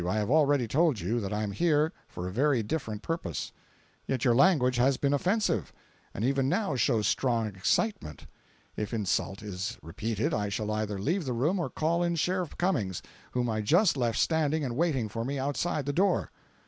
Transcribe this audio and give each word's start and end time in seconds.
I 0.07 0.15
have 0.15 0.31
already 0.31 0.67
told 0.67 0.99
you 0.99 1.19
that 1.19 1.31
I 1.31 1.43
am 1.43 1.51
here 1.51 1.93
for 2.07 2.27
a 2.27 2.31
very 2.33 2.63
different 2.63 3.03
purpose." 3.03 3.51
"Yet 4.07 4.25
your 4.25 4.33
language 4.33 4.77
has 4.77 4.97
been 4.97 5.13
offensive, 5.13 5.71
and 6.11 6.25
even 6.25 6.49
now 6.49 6.75
shows 6.75 7.05
strong 7.05 7.45
excitement. 7.45 8.25
If 8.75 8.95
insult 8.95 9.43
is 9.43 9.77
repeated 9.83 10.33
I 10.33 10.49
shall 10.49 10.71
either 10.71 10.97
leave 10.97 11.25
the 11.25 11.33
room 11.33 11.59
or 11.59 11.69
call 11.69 12.01
in 12.01 12.15
Sheriff 12.15 12.57
Cummings, 12.57 13.03
whom 13.33 13.47
I 13.47 13.61
just 13.61 13.95
left 13.95 14.17
standing 14.17 14.65
and 14.65 14.75
waiting 14.75 15.07
for 15.07 15.23
me 15.23 15.37
outside 15.37 15.85
the 15.85 15.93
door." 15.93 16.31